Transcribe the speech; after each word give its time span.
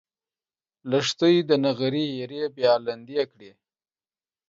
لښتې 0.89 1.33
د 1.49 1.51
نغري 1.63 2.05
ایرې 2.15 2.43
بیا 2.55 2.73
لندې 2.85 3.23
کړې. 3.31 3.51